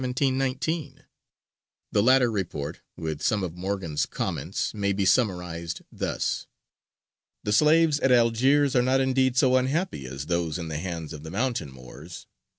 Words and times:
The 0.01 0.97
latter 2.01 2.31
report, 2.31 2.81
with 2.97 3.21
some 3.21 3.43
of 3.43 3.55
Morgan's 3.55 4.07
comments, 4.07 4.73
may 4.73 4.93
be 4.93 5.05
summarized 5.05 5.83
thus: 5.91 6.47
The 7.43 7.53
slaves 7.53 7.99
at 7.99 8.11
Algiers 8.11 8.75
are 8.75 8.81
not 8.81 8.99
indeed 8.99 9.37
so 9.37 9.55
unhappy 9.57 10.07
as 10.07 10.25
those 10.25 10.57
in 10.57 10.69
the 10.69 10.79
hands 10.79 11.13
of 11.13 11.21
the 11.21 11.29
mountain 11.29 11.71
Moors. 11.71 12.25